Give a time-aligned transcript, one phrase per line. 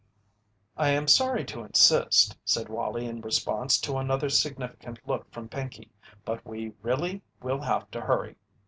[0.77, 5.91] "I am sorry to insist," said Wallie in response to another significant look from Pinkey,
[6.25, 8.35] "but we really will have to hurry."